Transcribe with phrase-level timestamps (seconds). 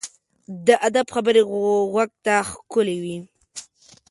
[0.67, 3.17] د ادب خبرې غوږ ته ښکلي وي.